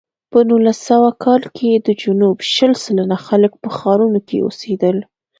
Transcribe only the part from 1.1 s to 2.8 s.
کال کې د جنوب شل